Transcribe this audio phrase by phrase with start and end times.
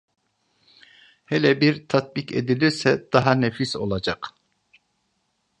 [1.25, 4.27] Hele bir tatbik edilirse daha nefis olacak…